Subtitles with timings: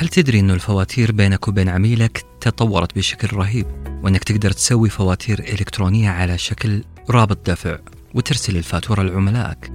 [0.00, 3.66] هل تدري أنه الفواتير بينك وبين عميلك تطورت بشكل رهيب
[4.02, 7.78] وأنك تقدر تسوي فواتير إلكترونية على شكل رابط دفع
[8.14, 9.72] وترسل الفاتورة لعملائك؟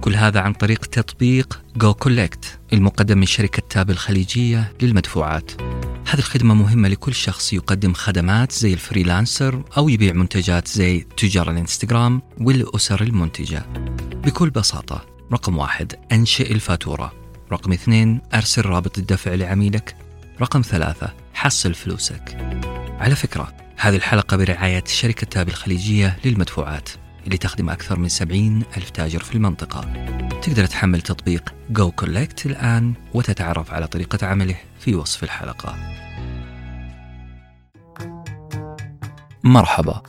[0.00, 5.50] كل هذا عن طريق تطبيق goCollect المقدم من شركة Tap الخليجية للمدفوعات.
[6.08, 11.50] هذه الخدمة مهمة لكل شخص يقدم خدمات زي ال freelancer أو يبيع منتجات زي تجار
[11.50, 13.66] الانستغرام والأسر المنتجة.
[14.24, 17.23] بكل بساطة رقم واحد أنشئ الفاتورة.
[17.54, 19.96] رقم اثنين أرسل رابط الدفع لعميلك.
[20.40, 22.36] رقم ثلاثة حصل فلوسك.
[23.00, 26.88] على فكرة هذه الحلقة برعاية شركة تاب الخليجية للمدفوعات
[27.24, 29.80] اللي تخدم أكثر من 70 ألف تاجر في المنطقة.
[30.42, 35.76] تقدر تحمل تطبيق جو كولكت الآن وتتعرف على طريقة عمله في وصف الحلقة.
[39.44, 40.02] مرحبا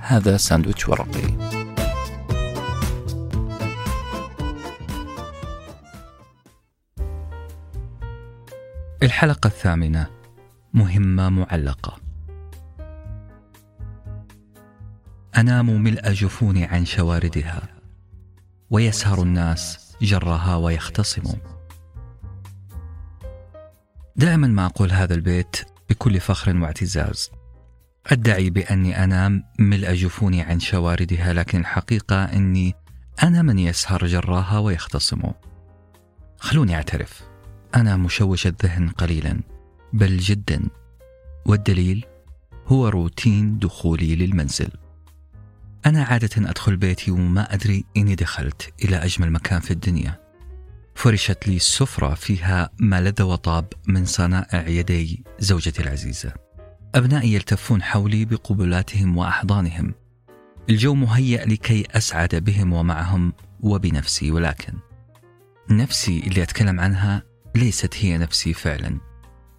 [0.00, 1.67] هذا ساندويتش ورقي.
[9.02, 10.06] الحلقة الثامنة.
[10.74, 12.00] مهمة معلقة.
[15.36, 17.62] أنام ملء جفوني عن شواردها
[18.70, 21.34] ويسهر الناس جرها ويختصموا
[24.16, 25.56] دائما ما أقول هذا البيت
[25.90, 27.30] بكل فخر واعتزاز.
[28.06, 32.74] أدعي بأني أنام ملء جفوني عن شواردها لكن الحقيقة أني
[33.22, 35.22] أنا من يسهر جراها ويختصم.
[36.38, 37.27] خلوني أعترف.
[37.74, 39.40] أنا مشوش الذهن قليلا
[39.92, 40.68] بل جدا.
[41.46, 42.04] والدليل
[42.66, 44.70] هو روتين دخولي للمنزل.
[45.86, 50.20] أنا عادة أدخل بيتي وما أدري إني دخلت إلى أجمل مكان في الدنيا.
[50.94, 56.32] فرشت لي السفرة فيها ما لذ وطاب من صنائع يدي زوجتي العزيزة.
[56.94, 59.94] أبنائي يلتفون حولي بقبلاتهم وأحضانهم.
[60.70, 64.72] الجو مهيأ لكي أسعد بهم ومعهم وبنفسي ولكن
[65.70, 67.22] نفسي اللي أتكلم عنها
[67.54, 69.00] ليست هي نفسي فعلا.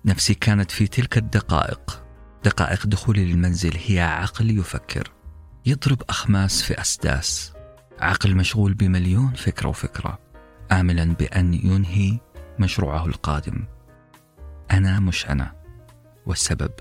[0.06, 2.04] نفسي كانت في تلك الدقائق.
[2.44, 5.12] دقائق دخولي للمنزل هي عقل يفكر.
[5.66, 7.54] يضرب أخماس في أسداس.
[8.00, 10.20] عقل مشغول بمليون فكرة وفكرة.
[10.72, 12.20] آملا بأن ينهي
[12.60, 13.66] مشروعه القادم.
[14.72, 15.56] أنا مش أنا.
[16.26, 16.72] والسبب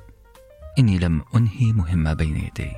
[0.78, 2.72] إني لم أنهي مهمة بين يدي.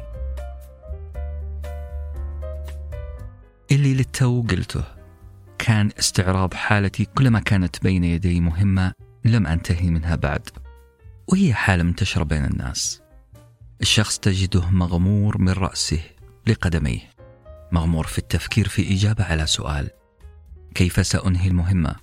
[3.73, 5.00] اللي للتو قلته.
[5.61, 8.93] كان استعراض حالتي كلما كانت بين يدي مهمة
[9.25, 10.49] لم أنتهي منها بعد
[11.29, 13.03] وهي حالة منتشرة بين الناس.
[13.81, 16.01] الشخص تجده مغمور من رأسه
[16.47, 17.11] لقدميه
[17.73, 19.91] مغمور في التفكير في إجابة على سؤال
[20.75, 21.97] كيف سأنهي المهمة؟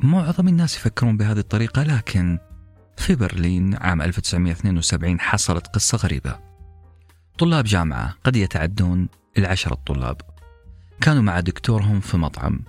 [0.00, 2.38] معظم الناس يفكرون بهذه الطريقة لكن
[2.96, 6.40] في برلين عام 1972 حصلت قصة غريبة.
[7.38, 10.33] طلاب جامعة قد يتعدون العشرة الطلاب.
[11.00, 12.60] كانوا مع دكتورهم في مطعم.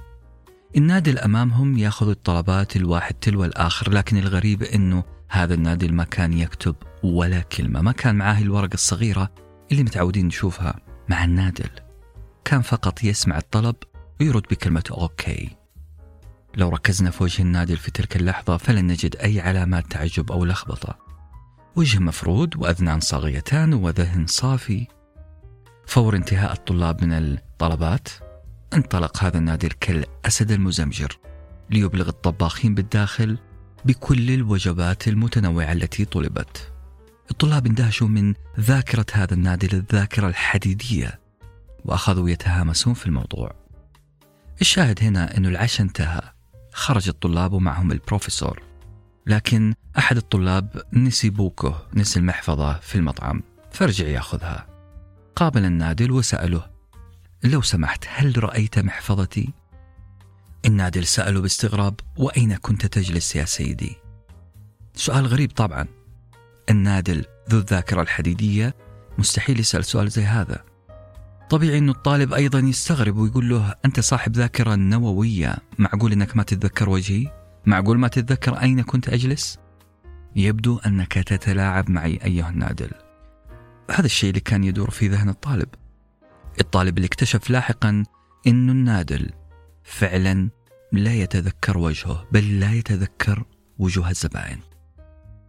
[0.78, 6.75] النادل أمامهم يأخذ الطلبات الواحد تلو الآخر لكن الغريب أنه هذا النادل ما كان يكتب
[7.03, 9.31] ولا كلمة ما كان معاه الورقة الصغيرة
[9.72, 11.69] اللي متعودين نشوفها مع النادل.
[12.46, 13.75] كان فقط يسمع الطلب
[14.22, 15.50] ويرد بكلمة okay
[16.58, 20.97] لو ركزنا في وجه النادل في تلك اللحظة فلن نجد أي علامات تعجب أو لخبطة.
[21.75, 24.88] وجه مفرود وأذنان صاغيتان وذهن صافي.
[25.88, 27.14] فور انتهاء الطلاب من
[27.55, 28.07] الطلبات
[28.73, 31.19] انطلق هذا النادل كالأسد المزمجر
[31.69, 33.38] ليبلغ الطباخين بالداخل
[33.85, 36.71] بكل الوجبات المتنوعة التي طلبت.
[37.31, 41.19] الطلاب اندهشوا من ذاكرة هذا النادل الذاكرة الحديدية
[41.85, 43.55] وأخذوا يتهامسون في الموضوع.
[44.61, 46.22] الشاهد هنا أن العشاء انتهى.
[46.73, 48.63] خرج الطلاب ومعهم البروفيسور.
[49.27, 53.43] لكن أحد الطلاب نسي بوكه نسي المحفظة في المطعم.
[53.72, 54.67] فرجع يأخذها.
[55.35, 56.75] قابل النادل وسأله
[57.45, 59.53] لو سمحت هل رأيت محفظتي؟
[60.66, 63.95] النادل سأله باستغراب وأين كنت تجلس يا سيدي؟
[64.94, 65.88] سؤال غريب طبعا
[66.69, 68.75] النادل ذو الذاكرة الحديدية
[69.17, 70.63] مستحيل يسأل سؤال زي هذا
[71.50, 76.89] طبيعي أنه الطالب أيضا يستغرب ويقول له أنت صاحب ذاكرة نووية معقول أنك ما تتذكر
[76.89, 77.28] وجهي؟
[77.66, 79.59] معقول ما تتذكر أين كنت أجلس؟
[80.35, 82.91] يبدو أنك تتلاعب معي أيها النادل
[83.91, 85.67] هذا الشيء اللي كان يدور في ذهن الطالب
[86.59, 88.03] الطالب اللي اكتشف لاحقا
[88.47, 89.31] أن النادل
[89.84, 90.49] فعلا
[90.91, 93.43] لا يتذكر وجهه بل لا يتذكر
[93.78, 94.59] وجوه الزبائن.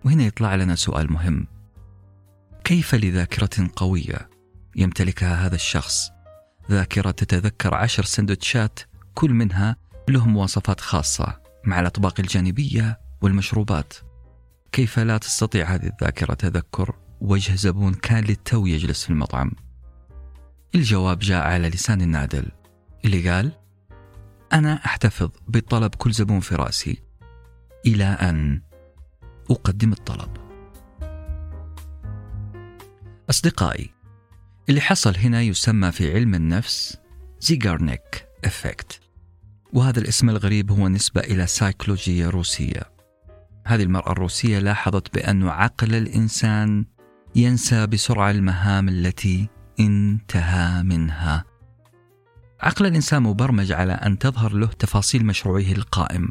[0.04, 1.46] وهنا يطلع لنا سؤال مهم.
[2.64, 4.30] كيف لذاكرة قوية
[4.76, 6.10] يمتلكها هذا الشخص؟
[6.70, 8.80] ذاكرة تتذكر عشر سندوتشات
[9.14, 9.76] كل منها
[10.08, 13.94] له مواصفات خاصة مع الأطباق الجانبية والمشروبات.
[14.72, 19.50] كيف لا تستطيع هذه الذاكرة تذكر وجه زبون كان للتو يجلس في المطعم؟
[20.74, 22.46] الجواب جاء على لسان النادل
[23.04, 23.52] اللي قال
[24.52, 27.02] أنا أحتفظ بطلب كل زبون في رأسي
[27.86, 28.62] إلى أن
[29.50, 30.30] أقدم الطلب.
[33.30, 33.90] أصدقائي
[34.68, 36.96] اللي حصل هنا يسمى في علم النفس
[37.40, 39.00] Zeigarnik effect
[39.72, 42.82] وهذا الاسم الغريب هو نسبة إلى سيكولوجية روسية.
[43.66, 46.84] هذه المرأة الروسية لاحظت بأن عقل الإنسان
[47.34, 49.48] ينسى بسرعة المهام التي
[49.80, 51.44] انتهى منها.
[52.60, 56.28] عقل الإنسان مبرمج على أن تظهر له تفاصيل مشروعه القائم.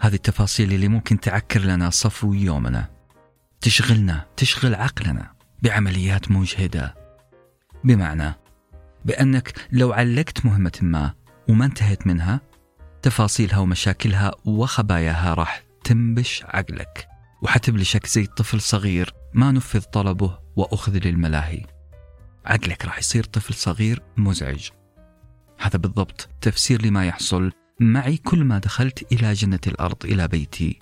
[0.00, 2.90] هذه التفاصيل اللي ممكن تعكر لنا صفو يومنا.
[3.60, 5.32] تشغلنا تشغل عقلنا
[5.62, 6.94] بعمليات مجهدة.
[7.84, 8.34] بمعنى
[9.04, 11.12] بأنك لو علقت مهمة ما
[11.48, 12.40] وما انتهيت منها
[13.02, 17.08] تفاصيلها ومشاكلها وخباياها راح تنبش عقلك
[17.42, 21.77] وحتبلشك زي طفل صغير ما نفذ طلبه وأخذ للملاهي.
[22.48, 24.68] عقلك راح يصير طفل صغير مزعج.
[25.58, 30.78] هذا بالضبط تفسير لما يحصل معي كل ما دخلت إلى جنة الأرض إلى بيتي.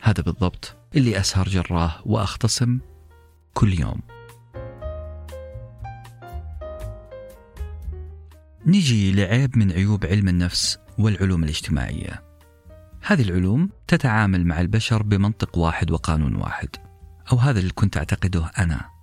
[0.00, 2.78] هذا بالضبط اللي أسهر جراه وأختصم
[3.54, 4.00] كل يوم.
[8.66, 12.22] نجي لعيب من عيوب علم النفس والعلوم الاجتماعية.
[13.02, 16.68] هذه العلوم تتعامل مع البشر بمنطق واحد وقانون واحد
[17.32, 18.93] أو هذا اللي كنت أعتقده أنا.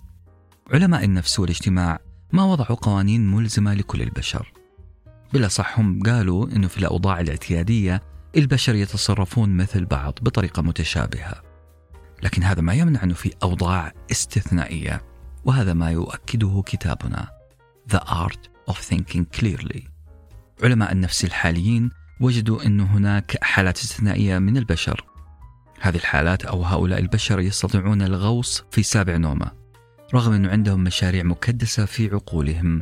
[0.73, 1.99] علماء النفس والاجتماع
[2.31, 4.53] ما وضعوا قوانين ملزمة لكل البشر.
[5.33, 8.01] بلا صح هم قالوا أنه في الأوضاع الاعتيادية
[8.37, 11.41] البشر يتصرفون مثل بعض بطريقة متشابهة.
[12.23, 15.01] لكن هذا ما يمنع أنه في أوضاع استثنائية
[15.45, 17.29] وهذا ما يؤكده كتابنا
[17.93, 19.81] The Art of Thinking Clearly.
[20.63, 21.89] علماء النفس الحاليين
[22.19, 25.05] وجدوا أن هناك حالات استثنائية من البشر.
[25.79, 29.60] هذه الحالات أو هؤلاء البشر يستطيعون الغوص في سابع نومة.
[30.13, 32.81] رغم أنه عندهم مشاريع مكدسة في عقولهم.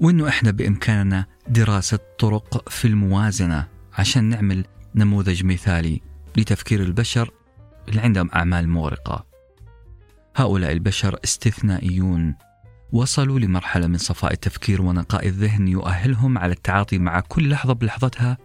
[0.00, 6.00] وأنه إحنا بإمكاننا دراسة طرق في الموازنة عشان نعمل نموذج مثالي
[6.36, 7.30] لتفكير البشر
[7.88, 9.26] اللي عندهم أعمال مغرقة.
[10.36, 12.34] هؤلاء البشر استثنائيون
[12.92, 18.38] وصلوا لمرحلة من صفاء التفكير ونقاء الذهن يؤهلهم على التعاطي مع كل لحظة بلحظتها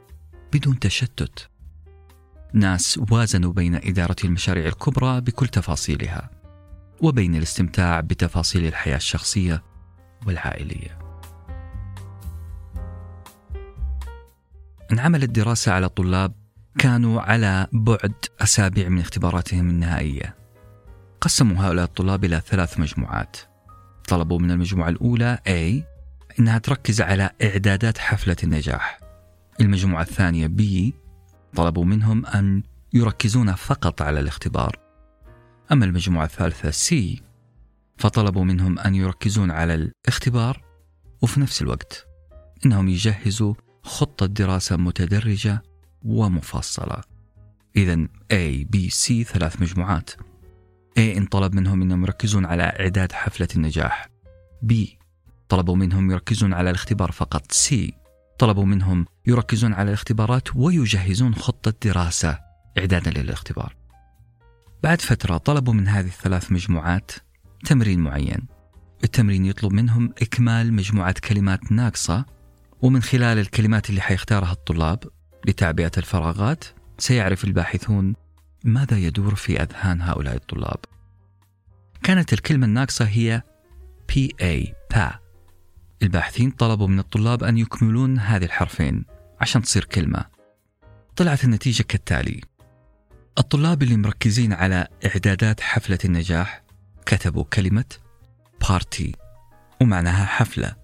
[0.54, 1.50] بدون تشتت.
[2.54, 6.30] ناس وازنوا بين إدارة المشاريع الكبرى بكل تفاصيلها،
[7.02, 9.64] وبين الاستمتاع بتفاصيل الحياة الشخصية
[10.26, 11.00] والعائلية.
[14.92, 16.34] انعملت دراسة على طلاب
[16.78, 20.36] كانوا على بعد أسابيع من اختباراتهم النهائية.
[21.22, 23.38] قسموا هؤلاء الطلاب إلى ثلاث مجموعات.
[24.08, 25.90] طلبوا من المجموعة الأولى A
[26.40, 29.00] إنها تركز على إعدادات حفلة النجاح.
[29.62, 30.94] المجموعة الثانية B
[31.56, 32.64] طلبوا منهم أن
[32.94, 34.89] يركزون فقط على الاختبار.
[35.72, 37.20] أما المجموعة الثالثة C
[37.98, 40.62] فطلبوا منهم أن يركزون على الاختبار
[41.22, 42.08] وفي نفس الوقت
[42.66, 45.64] إنهم يجهزوا خطة دراسة متدرجة
[46.06, 47.02] ومفصلة.
[47.76, 50.12] إذا A, B, C ثلاث مجموعات.
[50.98, 54.10] A انطلب منهم أنهم يركزون على إعداد حفلة النجاح.
[54.66, 54.74] B
[55.50, 57.52] طلبوا منهم يركزون على الاختبار فقط.
[57.52, 57.74] C
[58.40, 62.40] طلبوا منهم يركزون على الاختبارات ويجهزون خطة دراسة
[62.78, 63.79] إعدادا للاختبار.
[64.84, 67.12] بعد فترة طلبوا من هذه الثلاث مجموعات
[67.66, 68.48] تمرين معين.
[69.04, 72.26] التمرين يطلب منهم إكمال مجموعة كلمات ناقصة
[72.82, 75.04] ومن خلال الكلمات اللي حيختارها الطلاب
[75.48, 76.64] لتعبئة الفراغات
[76.98, 78.16] سيعرف الباحثون
[78.64, 80.80] ماذا يدور في أذهان هؤلاء الطلاب.
[82.04, 83.42] كانت الكلمة الناقصة هي
[84.12, 85.20] PA با
[86.04, 89.06] الباحثين طلبوا من الطلاب أن يكملون هذه الحرفين
[89.42, 90.26] عشان تصير كلمة.
[91.16, 92.42] طلعت النتيجة كالتالي.
[93.40, 96.64] الطلاب اللي مركزين على إعدادات حفلة النجاح
[97.06, 97.86] كتبوا كلمة
[98.70, 99.16] party
[99.82, 100.76] ومعناها حفلة.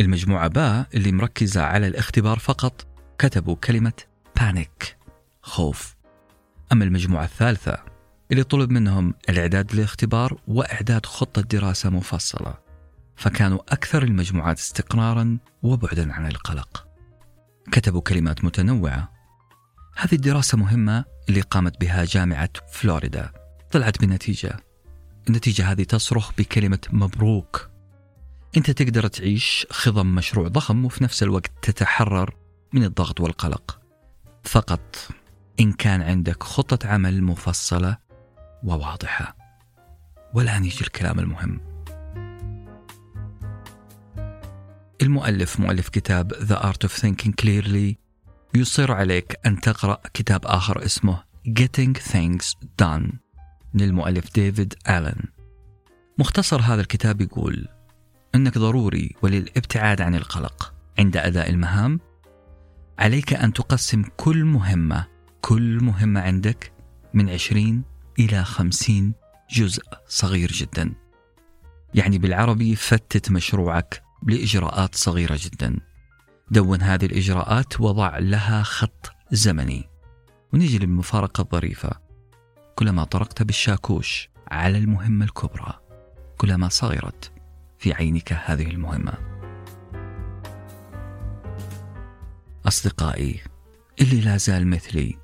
[0.00, 2.86] المجموعة باء اللي مركزة على الاختبار فقط
[3.18, 3.92] كتبوا كلمة
[4.40, 4.96] panic
[5.42, 5.96] خوف.
[6.72, 7.78] أما المجموعة الثالثة
[8.30, 12.54] اللي طلب منهم الإعداد للاختبار وإعداد خطة دراسة مفصلة
[13.16, 16.86] فكانوا أكثر المجموعات استقرارا وبعدا عن القلق.
[17.72, 19.11] كتبوا كلمات متنوعة
[19.96, 23.32] هذه الدراسة مهمة اللي قامت بها جامعة فلوريدا.
[23.70, 24.56] طلعت بنتيجة
[25.28, 27.70] النتيجة هذه تصرخ بكلمة مبروك.
[28.56, 32.34] أنت تقدر تعيش خضم مشروع ضخم وفي نفس الوقت تتحرر
[32.72, 33.80] من الضغط والقلق.
[34.44, 35.08] فقط
[35.60, 37.96] إن كان عندك خطة عمل مفصلة
[38.64, 39.36] وواضحة.
[40.34, 41.60] والآن يجي الكلام المهم.
[45.02, 48.01] المؤلف مؤلف كتاب The Art of Thinking Clearly
[48.54, 53.16] يصر عليك أن تقرأ كتاب آخر اسمه Getting Things Done
[53.74, 55.22] للمؤلف ديفيد آلن.
[56.18, 57.68] مختصر هذا الكتاب يقول
[58.34, 62.00] أنك ضروري وللإبتعاد عن القلق عند أداء المهام
[62.98, 65.06] عليك أن تقسم كل مهمة
[65.40, 66.72] كل مهمة عندك
[67.14, 67.82] من 20
[68.18, 69.12] إلى 50
[69.50, 70.94] جزء صغير جدا.
[71.94, 75.91] يعني بالعربي فتت مشروعك لإجراءات صغيرة جدا.
[76.52, 79.88] دون هذه الإجراءات وضع لها خط زمني.
[80.52, 81.90] ونيجي للمفارقة الظريفة.
[82.74, 85.80] كلما طرقت بالشاكوش على المهمة الكبرى.
[86.38, 87.32] كلما صغرت
[87.78, 89.12] في عينك هذه المهمة.
[92.66, 93.40] أصدقائي
[94.00, 95.18] اللي لا زال مثلي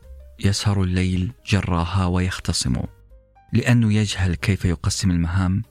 [0.45, 2.83] يسهر الليل جراها ويختصم.
[3.53, 5.63] لأنه يجهل كيف يقسم المهام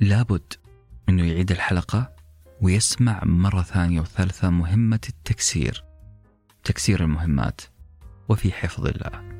[0.00, 0.52] لابد
[1.08, 2.19] أنه يعيد الحلقة
[2.62, 5.84] ويسمع مرة ثانية وثالثة مهمة التكسير.
[6.64, 7.60] تكسير المهمات
[8.28, 9.30] وفي حفظ الله.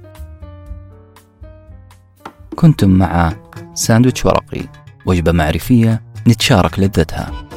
[2.57, 3.37] كنتم مع
[3.75, 4.69] ساندويتش ورقي
[5.07, 7.49] وجبة معرفية نتشارك لذتها.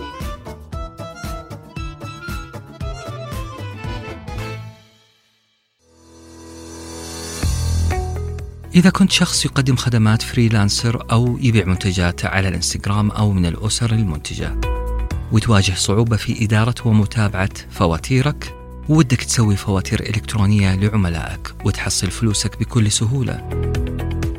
[8.76, 14.73] إذا كنت شخص يقدم خدمات freelancer أو يبيع منتجات على الإنستغرام أو من الأسر المنتجة.
[15.34, 18.56] وتواجه صعوبة في إدارة ومتابعة فواتيرك.
[18.90, 23.50] ودك تسوي فواتير إلكترونية لعملائك وتحصل فلوسك بكل سهولة.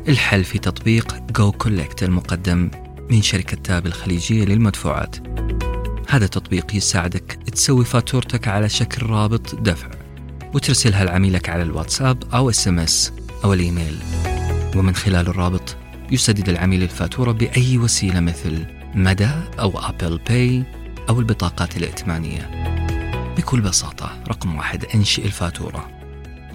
[0.07, 2.71] الحل في تطبيق goCollect المقدم
[3.09, 5.15] من شركة تاب الخليجية للمدفوعات.
[6.09, 9.87] هذا التطبيق يساعدك تسوي فاتورتك على شكل رابط دفع
[10.53, 13.97] وترسلها لعميلك على الواتساب أو SMS أو الإيميل.
[14.75, 15.75] ومن خلال الرابط
[16.11, 20.63] يسدد العميل الفاتورة بأي وسيلة مثل مدى أو Apple Pay
[21.09, 22.49] أو البطاقات الائتمانية.
[23.37, 25.89] بكل بساطة رقم واحد انشئ الفاتورة.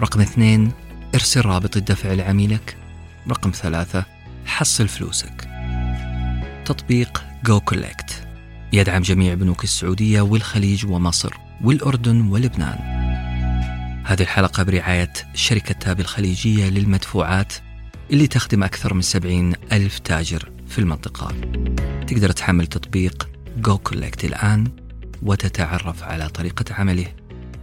[0.00, 0.73] رقم اثنين
[1.14, 2.76] ارسل رابط الدفع لعميلك.
[3.28, 4.04] رقم ثلاثة
[4.47, 5.49] حصل فلوسك.
[6.64, 8.28] تطبيق goCollect
[8.73, 12.78] يدعم جميع بنوك السعودية والخليج ومصر والأردن ولبنان.
[14.07, 17.52] هذه الحلقة برعاية شركة تاب الخليجية للمدفوعات
[18.11, 21.35] اللي تخدم أكثر من 70 ألف تاجر في المنطقة.
[22.07, 24.64] تقدر تحمل تطبيق جو كولكت الآن
[25.23, 27.07] وتتعرف على طريقة عمله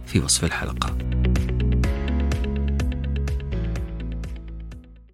[0.06, 0.96] في وصف الحلقة.